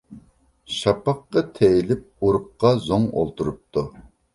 [0.77, 3.91] شاپاققا تېيىلىپ، ئۇرۇققا زوڭ ئولتۇرۇپتۇ.